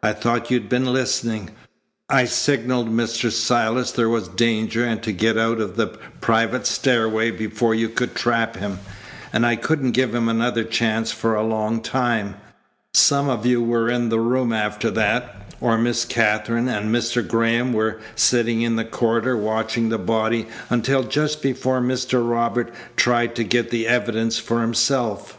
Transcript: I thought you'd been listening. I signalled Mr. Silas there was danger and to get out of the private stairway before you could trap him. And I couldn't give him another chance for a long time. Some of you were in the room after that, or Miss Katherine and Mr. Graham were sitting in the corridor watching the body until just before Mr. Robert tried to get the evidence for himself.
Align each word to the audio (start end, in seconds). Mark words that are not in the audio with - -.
I 0.00 0.12
thought 0.12 0.48
you'd 0.48 0.68
been 0.68 0.92
listening. 0.92 1.50
I 2.08 2.24
signalled 2.26 2.88
Mr. 2.88 3.32
Silas 3.32 3.90
there 3.90 4.08
was 4.08 4.28
danger 4.28 4.84
and 4.84 5.02
to 5.02 5.10
get 5.10 5.36
out 5.36 5.60
of 5.60 5.74
the 5.74 5.88
private 6.20 6.68
stairway 6.68 7.32
before 7.32 7.74
you 7.74 7.88
could 7.88 8.14
trap 8.14 8.54
him. 8.54 8.78
And 9.32 9.44
I 9.44 9.56
couldn't 9.56 9.90
give 9.90 10.14
him 10.14 10.28
another 10.28 10.62
chance 10.62 11.10
for 11.10 11.34
a 11.34 11.42
long 11.42 11.80
time. 11.80 12.36
Some 12.94 13.28
of 13.28 13.44
you 13.44 13.60
were 13.60 13.90
in 13.90 14.08
the 14.08 14.20
room 14.20 14.52
after 14.52 14.88
that, 14.92 15.34
or 15.60 15.76
Miss 15.76 16.04
Katherine 16.04 16.68
and 16.68 16.94
Mr. 16.94 17.26
Graham 17.26 17.72
were 17.72 17.98
sitting 18.14 18.62
in 18.62 18.76
the 18.76 18.84
corridor 18.84 19.36
watching 19.36 19.88
the 19.88 19.98
body 19.98 20.46
until 20.70 21.02
just 21.02 21.42
before 21.42 21.80
Mr. 21.80 22.22
Robert 22.24 22.72
tried 22.94 23.34
to 23.34 23.42
get 23.42 23.70
the 23.70 23.88
evidence 23.88 24.38
for 24.38 24.60
himself. 24.60 25.36